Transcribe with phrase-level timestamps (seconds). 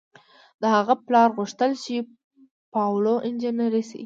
[0.61, 1.95] د هغه پلار غوښتل چې
[2.73, 3.99] پاولو انجنیر شي.